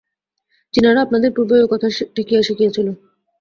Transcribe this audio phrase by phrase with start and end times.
[0.73, 2.87] চীনারা আপনাদের পূর্বেই ঐ কথা ঠেকিয়া শিখিয়াছিল।